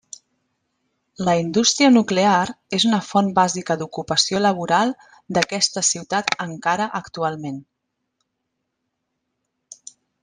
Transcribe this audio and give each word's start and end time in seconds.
La 1.25 1.33
indústria 1.41 1.89
nuclear 1.97 2.47
és 2.77 2.87
una 2.91 3.01
font 3.09 3.29
bàsica 3.41 3.77
d'ocupació 3.81 4.41
laboral 4.45 4.95
d'aquesta 5.37 5.85
ciutat 5.91 6.33
encara 6.47 6.89
actualment. 7.03 7.61